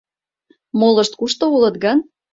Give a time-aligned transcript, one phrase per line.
[0.79, 1.97] Молышт кушто улыт гын?